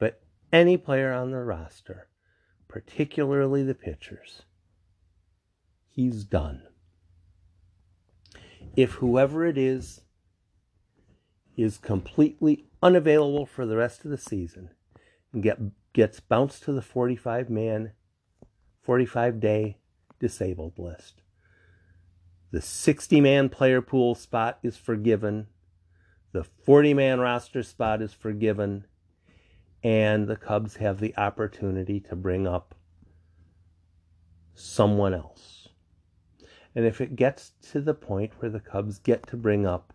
But 0.00 0.20
any 0.52 0.76
player 0.76 1.12
on 1.12 1.30
the 1.30 1.38
roster, 1.38 2.08
particularly 2.66 3.62
the 3.62 3.76
pitchers, 3.76 4.42
he's 5.88 6.24
done. 6.24 6.62
If 8.74 8.94
whoever 8.94 9.46
it 9.46 9.56
is 9.56 10.00
is 11.56 11.78
completely 11.78 12.66
unavailable 12.82 13.46
for 13.46 13.64
the 13.64 13.76
rest 13.76 14.04
of 14.04 14.10
the 14.10 14.18
season 14.18 14.70
and 15.32 15.44
get, 15.44 15.58
gets 15.92 16.18
bounced 16.18 16.64
to 16.64 16.72
the 16.72 16.82
45 16.82 17.48
man, 17.48 17.92
45 18.82 19.38
day 19.38 19.78
disabled 20.18 20.76
list. 20.76 21.22
The 22.50 22.60
60 22.60 23.20
man 23.20 23.48
player 23.48 23.80
pool 23.80 24.16
spot 24.16 24.58
is 24.64 24.76
forgiven. 24.76 25.46
The 26.32 26.44
40 26.44 26.94
man 26.94 27.20
roster 27.20 27.62
spot 27.62 28.02
is 28.02 28.12
forgiven. 28.12 28.86
And 29.82 30.28
the 30.28 30.36
Cubs 30.36 30.76
have 30.76 31.00
the 31.00 31.16
opportunity 31.16 32.00
to 32.00 32.14
bring 32.14 32.46
up 32.46 32.74
someone 34.54 35.14
else. 35.14 35.68
And 36.74 36.84
if 36.84 37.00
it 37.00 37.16
gets 37.16 37.52
to 37.72 37.80
the 37.80 37.94
point 37.94 38.32
where 38.38 38.50
the 38.50 38.60
Cubs 38.60 38.98
get 38.98 39.26
to 39.28 39.36
bring 39.36 39.66
up 39.66 39.92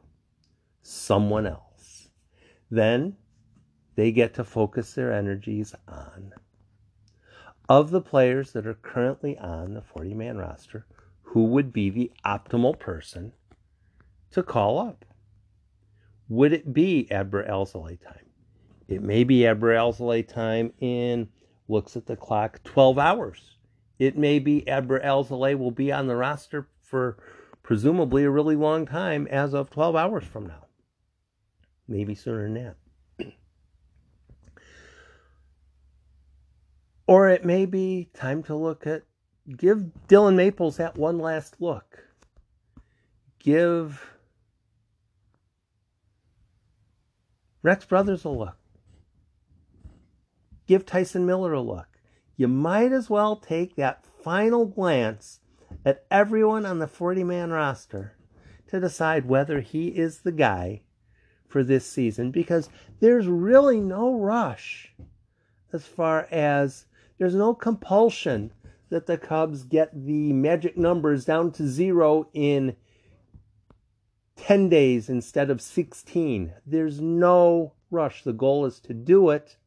someone 0.81 1.45
else, 1.45 2.09
then 2.69 3.15
they 3.95 4.11
get 4.11 4.33
to 4.33 4.43
focus 4.43 4.93
their 4.93 5.13
energies 5.13 5.73
on. 5.87 6.33
Of 7.69 7.91
the 7.91 8.01
players 8.01 8.51
that 8.51 8.67
are 8.67 8.73
currently 8.73 9.37
on 9.37 9.73
the 9.73 9.81
40 9.81 10.13
man 10.13 10.37
roster, 10.37 10.85
who 11.21 11.45
would 11.45 11.71
be 11.71 11.89
the 11.89 12.11
optimal 12.25 12.77
person 12.77 13.33
to 14.31 14.43
call 14.43 14.79
up? 14.79 15.05
Would 16.29 16.53
it 16.53 16.73
be 16.73 17.07
Adbert 17.11 17.49
Alzolay 17.49 18.01
time? 18.01 18.25
It 18.87 19.01
may 19.01 19.23
be 19.23 19.41
Adbert 19.41 19.75
Alzolay 19.75 20.27
time 20.27 20.73
in, 20.79 21.29
looks 21.67 21.95
at 21.95 22.05
the 22.05 22.15
clock, 22.15 22.63
12 22.63 22.97
hours. 22.97 23.57
It 23.99 24.17
may 24.17 24.39
be 24.39 24.67
Adbert 24.67 25.03
Alzolay 25.03 25.57
will 25.57 25.71
be 25.71 25.91
on 25.91 26.07
the 26.07 26.15
roster 26.15 26.67
for 26.81 27.17
presumably 27.63 28.23
a 28.23 28.29
really 28.29 28.55
long 28.55 28.85
time 28.85 29.27
as 29.27 29.53
of 29.53 29.69
12 29.69 29.95
hours 29.95 30.23
from 30.23 30.47
now. 30.47 30.65
Maybe 31.87 32.15
sooner 32.15 32.43
than 32.43 32.53
that. 32.53 32.75
Or 37.07 37.29
it 37.29 37.45
may 37.45 37.67
be 37.67 38.09
time 38.15 38.41
to 38.43 38.55
look 38.55 38.87
at, 38.87 39.03
give 39.55 40.07
Dillon 40.07 40.35
Maples 40.35 40.77
that 40.77 40.97
one 40.97 41.19
last 41.19 41.61
look. 41.61 41.99
Give 43.37 44.14
Rex 47.65 47.83
Brothers 47.83 48.23
a 48.23 48.29
look. 48.29 48.57
Give 50.67 50.85
Tyson 50.85 51.25
Miller 51.25 51.51
a 51.51 51.61
look. 51.61 51.87
You 52.37 52.47
might 52.47 52.91
as 52.91 53.09
well 53.09 53.37
take 53.37 53.75
that 53.75 54.05
final 54.23 54.67
glance 54.67 55.39
at 55.83 56.05
everyone 56.11 56.67
on 56.67 56.77
the 56.77 56.85
40 56.85 57.23
man 57.23 57.49
roster 57.49 58.15
to 58.67 58.79
decide 58.79 59.27
whether 59.27 59.61
he 59.61 59.87
is 59.87 60.19
the 60.19 60.31
guy 60.31 60.83
for 61.47 61.63
this 61.63 61.87
season 61.87 62.29
because 62.29 62.69
there's 62.99 63.25
really 63.25 63.81
no 63.81 64.13
rush 64.13 64.93
as 65.73 65.87
far 65.87 66.27
as 66.29 66.85
there's 67.17 67.33
no 67.33 67.55
compulsion 67.55 68.51
that 68.89 69.07
the 69.07 69.17
Cubs 69.17 69.63
get 69.63 69.89
the 70.05 70.31
magic 70.33 70.77
numbers 70.77 71.25
down 71.25 71.51
to 71.53 71.67
zero 71.67 72.29
in 72.31 72.75
10 74.37 74.69
days 74.69 75.09
instead 75.09 75.49
of 75.49 75.61
16. 75.61 76.53
There's 76.65 76.99
no 76.99 77.73
rush. 77.89 78.23
The 78.23 78.33
goal 78.33 78.65
is 78.65 78.79
to 78.81 78.93
do 78.93 79.29
it, 79.29 79.57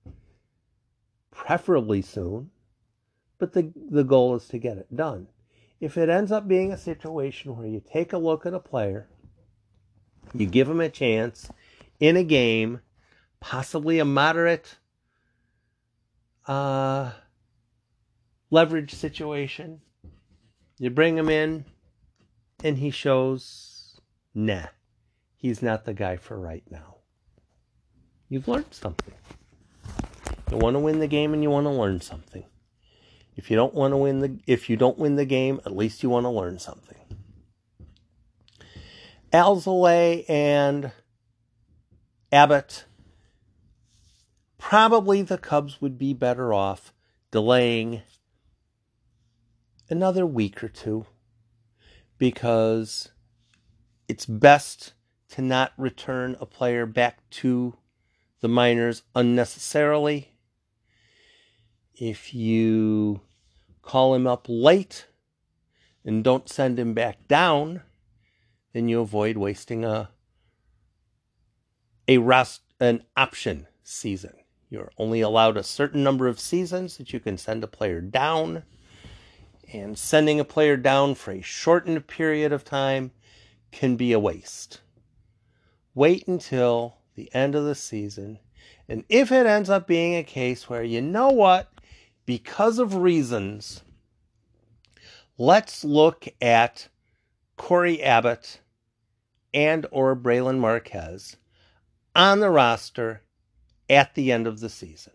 preferably 1.30 2.02
soon, 2.02 2.50
but 3.38 3.52
the, 3.52 3.72
the 3.90 4.04
goal 4.04 4.34
is 4.36 4.48
to 4.48 4.58
get 4.58 4.78
it 4.78 4.94
done. 4.94 5.28
If 5.80 5.96
it 5.96 6.08
ends 6.08 6.32
up 6.32 6.48
being 6.48 6.72
a 6.72 6.78
situation 6.78 7.56
where 7.56 7.66
you 7.66 7.80
take 7.80 8.12
a 8.12 8.18
look 8.18 8.44
at 8.44 8.54
a 8.54 8.60
player, 8.60 9.08
you 10.34 10.46
give 10.46 10.68
him 10.68 10.80
a 10.80 10.88
chance 10.88 11.50
in 12.00 12.16
a 12.16 12.24
game, 12.24 12.80
possibly 13.40 13.98
a 13.98 14.04
moderate 14.04 14.76
uh, 16.46 17.12
leverage 18.50 18.94
situation. 18.94 19.80
You 20.78 20.90
bring 20.90 21.16
him 21.16 21.28
in, 21.28 21.64
and 22.62 22.78
he 22.78 22.90
shows, 22.90 23.67
nah, 24.38 24.66
he's 25.36 25.62
not 25.62 25.84
the 25.84 25.92
guy 25.92 26.16
for 26.16 26.38
right 26.38 26.62
now. 26.70 26.98
You've 28.28 28.46
learned 28.46 28.72
something. 28.72 29.14
You 30.50 30.58
want 30.58 30.76
to 30.76 30.80
win 30.80 31.00
the 31.00 31.08
game 31.08 31.34
and 31.34 31.42
you 31.42 31.50
want 31.50 31.66
to 31.66 31.70
learn 31.70 32.00
something. 32.00 32.44
If 33.36 33.50
you 33.50 33.56
don't 33.56 33.74
want 33.74 33.92
to 33.92 33.96
win 33.96 34.20
the 34.20 34.38
if 34.46 34.70
you 34.70 34.76
don't 34.76 34.98
win 34.98 35.16
the 35.16 35.24
game, 35.24 35.60
at 35.66 35.76
least 35.76 36.02
you 36.02 36.10
want 36.10 36.24
to 36.24 36.30
learn 36.30 36.58
something. 36.58 36.98
Alzolay 39.32 40.24
and 40.28 40.92
Abbott 42.30 42.84
probably 44.56 45.22
the 45.22 45.38
Cubs 45.38 45.80
would 45.80 45.98
be 45.98 46.14
better 46.14 46.54
off 46.54 46.92
delaying 47.30 48.02
another 49.90 50.24
week 50.24 50.62
or 50.62 50.68
two 50.68 51.06
because 52.18 53.10
it's 54.08 54.24
best 54.24 54.94
to 55.28 55.42
not 55.42 55.72
return 55.76 56.36
a 56.40 56.46
player 56.46 56.86
back 56.86 57.18
to 57.30 57.76
the 58.40 58.48
minors 58.48 59.02
unnecessarily. 59.14 60.32
If 61.94 62.34
you 62.34 63.20
call 63.82 64.14
him 64.14 64.26
up 64.26 64.46
late 64.48 65.06
and 66.04 66.24
don't 66.24 66.48
send 66.48 66.78
him 66.78 66.94
back 66.94 67.28
down, 67.28 67.82
then 68.72 68.88
you 68.88 69.00
avoid 69.00 69.36
wasting 69.36 69.84
a 69.84 70.10
a 72.06 72.16
rest 72.18 72.62
an 72.80 73.02
option 73.16 73.66
season. 73.82 74.32
You're 74.70 74.92
only 74.96 75.20
allowed 75.20 75.56
a 75.56 75.62
certain 75.62 76.02
number 76.02 76.28
of 76.28 76.40
seasons 76.40 76.96
that 76.96 77.12
you 77.12 77.20
can 77.20 77.36
send 77.36 77.62
a 77.64 77.66
player 77.66 78.00
down 78.00 78.62
and 79.72 79.98
sending 79.98 80.40
a 80.40 80.44
player 80.44 80.76
down 80.76 81.14
for 81.14 81.32
a 81.32 81.42
shortened 81.42 82.06
period 82.06 82.52
of 82.52 82.64
time 82.64 83.10
can 83.70 83.96
be 83.96 84.12
a 84.12 84.18
waste. 84.18 84.80
Wait 85.94 86.26
until 86.26 86.98
the 87.14 87.32
end 87.34 87.54
of 87.54 87.64
the 87.64 87.74
season, 87.74 88.38
and 88.88 89.04
if 89.08 89.30
it 89.32 89.46
ends 89.46 89.68
up 89.68 89.86
being 89.86 90.14
a 90.14 90.22
case 90.22 90.68
where 90.68 90.82
you 90.82 91.00
know 91.00 91.30
what, 91.30 91.70
because 92.24 92.78
of 92.78 92.94
reasons, 92.94 93.82
let's 95.36 95.84
look 95.84 96.26
at 96.40 96.88
Cory 97.56 98.02
Abbott 98.02 98.60
and 99.52 99.86
or 99.90 100.14
Brailyn 100.14 100.58
Marquez 100.58 101.36
on 102.14 102.40
the 102.40 102.50
roster 102.50 103.22
at 103.88 104.14
the 104.14 104.32
end 104.32 104.46
of 104.46 104.60
the 104.60 104.68
season. 104.68 105.12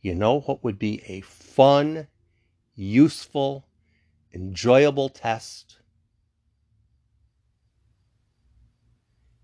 You 0.00 0.14
know 0.14 0.40
what 0.40 0.64
would 0.64 0.78
be 0.78 1.02
a 1.06 1.20
fun 1.20 2.08
useful, 2.74 3.66
enjoyable 4.34 5.08
test. 5.08 5.78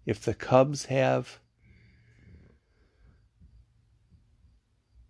If 0.08 0.24
the 0.24 0.32
Cubs 0.32 0.86
have 0.86 1.38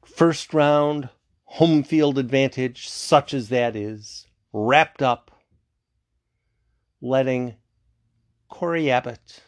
first 0.05 0.53
round 0.53 1.11
home 1.45 1.85
field 1.85 2.19
advantage, 2.19 2.89
such 2.89 3.33
as 3.33 3.49
that 3.49 3.77
is, 3.77 4.27
wrapped 4.53 5.01
up, 5.01 5.41
letting 7.01 7.55
Cory 8.49 8.91
Abbott 8.91 9.45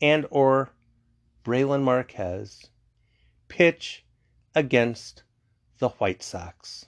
and 0.00 0.24
or 0.30 0.70
Brailyn 1.44 1.82
Marquez 1.82 2.70
pitch 3.48 4.06
against 4.54 5.22
the 5.80 5.90
White 5.90 6.22
Sox 6.22 6.86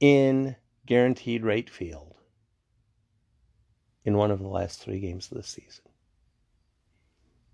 in 0.00 0.56
guaranteed 0.86 1.44
right 1.44 1.68
field 1.68 2.14
in 4.04 4.16
one 4.16 4.30
of 4.30 4.40
the 4.40 4.48
last 4.48 4.80
three 4.80 5.00
games 5.00 5.30
of 5.30 5.36
the 5.36 5.42
season. 5.42 5.84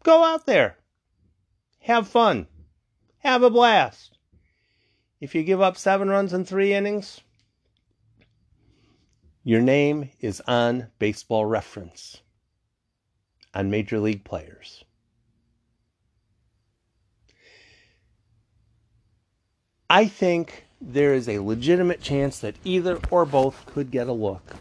Go 0.02 0.24
out 0.24 0.46
there. 0.46 0.76
Have 1.80 2.08
fun. 2.08 2.46
Have 3.18 3.42
a 3.42 3.50
blast. 3.50 4.18
If 5.20 5.34
you 5.34 5.42
give 5.42 5.60
up 5.60 5.76
seven 5.76 6.08
runs 6.08 6.32
in 6.32 6.44
three 6.44 6.72
innings, 6.72 7.20
your 9.44 9.60
name 9.60 10.10
is 10.20 10.40
on 10.46 10.88
baseball 10.98 11.44
reference, 11.44 12.20
on 13.54 13.70
major 13.70 13.98
league 13.98 14.24
players. 14.24 14.84
I 19.88 20.06
think 20.06 20.64
there 20.80 21.12
is 21.14 21.28
a 21.28 21.40
legitimate 21.40 22.00
chance 22.00 22.38
that 22.38 22.56
either 22.64 22.98
or 23.10 23.26
both 23.26 23.66
could 23.66 23.90
get 23.90 24.06
a 24.06 24.12
look 24.12 24.56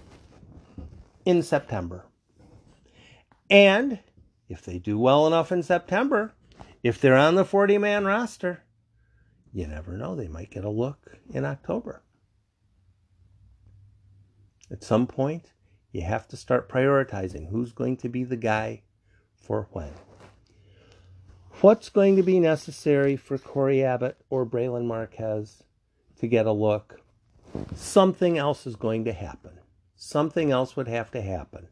in 1.29 1.43
September. 1.43 2.05
And 3.51 3.99
if 4.47 4.65
they 4.65 4.79
do 4.79 4.97
well 4.97 5.27
enough 5.27 5.51
in 5.51 5.61
September, 5.61 6.33
if 6.81 6.99
they're 6.99 7.15
on 7.15 7.35
the 7.35 7.45
40 7.45 7.77
man 7.77 8.05
roster, 8.05 8.63
you 9.53 9.67
never 9.67 9.95
know, 9.95 10.15
they 10.15 10.27
might 10.27 10.49
get 10.49 10.63
a 10.63 10.69
look 10.69 11.17
in 11.31 11.45
October. 11.45 12.01
At 14.71 14.83
some 14.83 15.05
point, 15.05 15.51
you 15.91 16.01
have 16.01 16.27
to 16.29 16.37
start 16.37 16.67
prioritizing 16.67 17.49
who's 17.49 17.73
going 17.73 17.97
to 17.97 18.09
be 18.09 18.23
the 18.23 18.35
guy 18.35 18.81
for 19.35 19.67
when. 19.71 19.91
What's 21.61 21.89
going 21.89 22.15
to 22.15 22.23
be 22.23 22.39
necessary 22.39 23.15
for 23.15 23.37
Cory 23.37 23.83
Abbott 23.83 24.17
or 24.31 24.47
Brailyn 24.47 24.85
Marquez 24.85 25.61
to 26.17 26.27
get 26.27 26.47
a 26.47 26.51
look? 26.51 27.01
Something 27.75 28.39
else 28.39 28.65
is 28.65 28.75
going 28.75 29.05
to 29.05 29.13
happen. 29.13 29.58
Something 30.01 30.49
else 30.49 30.77
would 30.77 30.88
have 30.88 31.12
to 31.12 31.21
happen. 31.21 31.67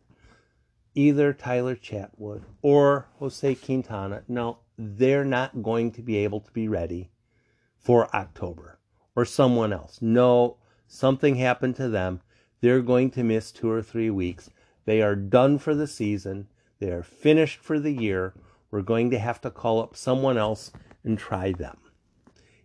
Either 0.93 1.31
Tyler 1.31 1.77
Chatwood 1.77 2.43
or 2.61 3.07
Jose 3.19 3.55
Quintana. 3.55 4.23
No, 4.27 4.59
they're 4.77 5.23
not 5.23 5.63
going 5.63 5.91
to 5.93 6.01
be 6.01 6.17
able 6.17 6.41
to 6.41 6.51
be 6.51 6.67
ready 6.67 7.09
for 7.77 8.13
October 8.13 8.79
or 9.15 9.23
someone 9.23 9.71
else. 9.71 9.99
No, 10.01 10.57
something 10.87 11.37
happened 11.37 11.77
to 11.77 11.87
them. 11.87 12.19
They're 12.59 12.81
going 12.81 13.11
to 13.11 13.23
miss 13.23 13.49
two 13.53 13.71
or 13.71 13.81
three 13.81 14.09
weeks. 14.09 14.49
They 14.83 15.01
are 15.01 15.15
done 15.15 15.57
for 15.57 15.73
the 15.73 15.87
season. 15.87 16.49
They 16.79 16.91
are 16.91 17.03
finished 17.03 17.59
for 17.59 17.79
the 17.79 17.93
year. 17.93 18.33
We're 18.71 18.81
going 18.81 19.09
to 19.11 19.19
have 19.19 19.39
to 19.41 19.49
call 19.49 19.81
up 19.81 19.95
someone 19.95 20.37
else 20.37 20.73
and 21.01 21.17
try 21.17 21.53
them. 21.53 21.77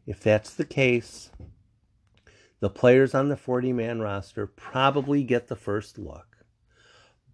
If 0.06 0.24
that's 0.24 0.52
the 0.52 0.64
case, 0.64 1.30
the 2.62 2.70
players 2.70 3.12
on 3.12 3.28
the 3.28 3.36
40 3.36 3.72
man 3.72 4.00
roster 4.00 4.46
probably 4.46 5.24
get 5.24 5.48
the 5.48 5.56
first 5.56 5.98
look. 5.98 6.36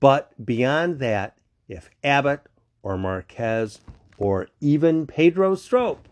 But 0.01 0.33
beyond 0.43 1.01
that, 1.01 1.37
if 1.69 1.91
Abbott 2.03 2.47
or 2.83 2.97
Marquez 2.97 3.81
or 4.17 4.49
even 4.59 5.07
Pedro 5.07 5.55
Strop 5.55 6.09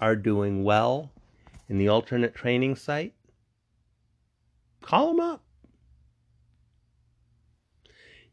are 0.00 0.14
doing 0.14 0.62
well 0.62 1.10
in 1.68 1.78
the 1.78 1.88
alternate 1.88 2.32
training 2.32 2.76
site, 2.76 3.14
call 4.80 5.08
them 5.08 5.18
up. 5.18 5.42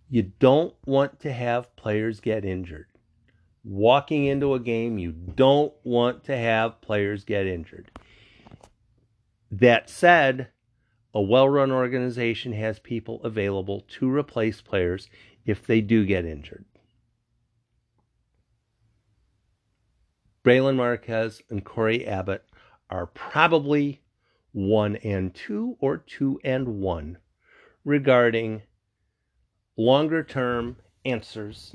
You 0.08 0.34
don't 0.38 0.76
want 0.86 1.20
to 1.22 1.34
have 1.34 1.76
players 1.76 2.20
get 2.20 2.46
injured. 2.46 2.89
Walking 3.63 4.26
into 4.26 4.54
a 4.54 4.60
game, 4.60 5.00
you 5.00 5.12
don't 5.12 5.74
want 5.84 6.26
to 6.26 6.38
have 6.38 6.80
players 6.80 7.24
get 7.24 7.48
injured. 7.48 7.89
That 9.52 9.90
said, 9.90 10.50
a 11.14 11.22
well 11.22 11.48
run 11.48 11.72
organization 11.72 12.54
has 12.54 12.80
people 12.80 13.22
available 13.24 13.82
to 14.00 14.14
replace 14.14 14.62
players 14.62 15.10
if 15.46 15.66
they 15.66 15.82
do 15.82 16.06
get 16.06 16.26
injured. 16.26 16.66
Brailyn 20.44 20.76
Marquez 20.76 21.42
and 21.50 21.66
Cory 21.66 22.06
Abbott 22.06 22.44
are 22.90 23.06
probably 23.06 24.02
one 24.52 24.96
and 24.98 25.34
two 25.34 25.78
or 25.80 25.98
two 25.98 26.40
and 26.44 26.80
one 26.80 27.18
regarding 27.84 28.62
longer 29.78 30.24
term 30.24 30.78
answers 31.06 31.74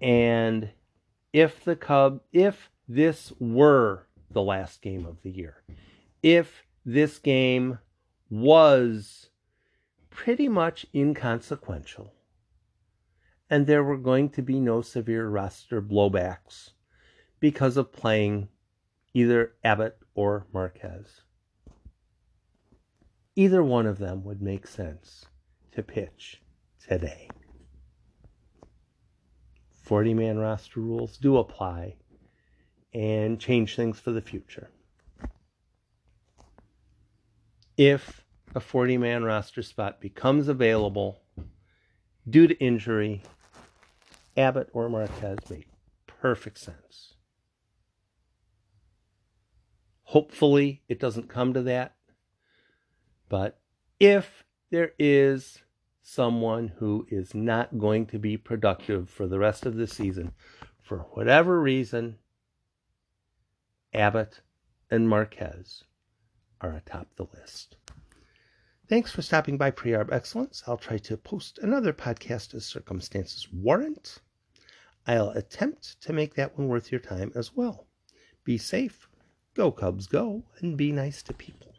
and 0.00 0.70
if 1.32 1.62
the 1.64 1.76
cub 1.76 2.20
if 2.32 2.70
this 2.88 3.32
were 3.38 4.06
the 4.30 4.42
last 4.42 4.82
game 4.82 5.06
of 5.06 5.22
the 5.22 5.30
year 5.30 5.62
if 6.22 6.64
this 6.84 7.18
game 7.18 7.78
was 8.30 9.30
pretty 10.10 10.48
much 10.48 10.84
inconsequential 10.94 12.12
and 13.50 13.66
there 13.66 13.84
were 13.84 13.96
going 13.96 14.28
to 14.28 14.42
be 14.42 14.60
no 14.60 14.82
severe 14.82 15.28
roster 15.28 15.80
blowbacks 15.80 16.70
because 17.40 17.76
of 17.76 17.92
playing 17.92 18.48
either 19.14 19.52
Abbott 19.64 19.96
or 20.14 20.46
Marquez. 20.52 21.22
Either 23.36 23.62
one 23.62 23.86
of 23.86 23.98
them 23.98 24.24
would 24.24 24.42
make 24.42 24.66
sense 24.66 25.26
to 25.72 25.82
pitch 25.82 26.42
today. 26.86 27.28
40 29.82 30.14
man 30.14 30.38
roster 30.38 30.80
rules 30.80 31.16
do 31.16 31.38
apply 31.38 31.96
and 32.92 33.40
change 33.40 33.76
things 33.76 33.98
for 33.98 34.10
the 34.10 34.20
future. 34.20 34.70
If 37.78 38.24
a 38.56 38.60
40 38.60 38.98
man 38.98 39.22
roster 39.22 39.62
spot 39.62 40.00
becomes 40.00 40.48
available 40.48 41.20
due 42.28 42.48
to 42.48 42.58
injury, 42.58 43.22
Abbott 44.36 44.68
or 44.72 44.88
Marquez 44.88 45.38
make 45.48 45.68
perfect 46.08 46.58
sense. 46.58 47.14
Hopefully, 50.02 50.82
it 50.88 50.98
doesn't 50.98 51.28
come 51.28 51.54
to 51.54 51.62
that. 51.62 51.94
But 53.28 53.60
if 54.00 54.42
there 54.70 54.92
is 54.98 55.62
someone 56.02 56.72
who 56.78 57.06
is 57.10 57.32
not 57.32 57.78
going 57.78 58.06
to 58.06 58.18
be 58.18 58.36
productive 58.36 59.08
for 59.08 59.28
the 59.28 59.38
rest 59.38 59.64
of 59.64 59.76
the 59.76 59.86
season, 59.86 60.32
for 60.82 61.06
whatever 61.12 61.60
reason, 61.60 62.16
Abbott 63.94 64.40
and 64.90 65.08
Marquez 65.08 65.84
are 66.60 66.74
atop 66.74 67.08
the 67.16 67.26
list. 67.34 67.76
Thanks 68.88 69.12
for 69.12 69.22
stopping 69.22 69.56
by 69.58 69.70
Prearb 69.70 70.12
Excellence. 70.12 70.62
I'll 70.66 70.76
try 70.76 70.98
to 70.98 71.16
post 71.16 71.58
another 71.58 71.92
podcast 71.92 72.54
as 72.54 72.64
circumstances 72.64 73.48
warrant. 73.52 74.20
I'll 75.06 75.30
attempt 75.30 76.00
to 76.02 76.12
make 76.12 76.34
that 76.34 76.58
one 76.58 76.68
worth 76.68 76.90
your 76.90 77.00
time 77.00 77.32
as 77.34 77.54
well. 77.54 77.86
Be 78.44 78.58
safe 78.58 79.08
Go, 79.58 79.72
Cubs, 79.72 80.06
go, 80.06 80.44
and 80.60 80.76
be 80.76 80.92
nice 80.92 81.20
to 81.24 81.34
people. 81.34 81.74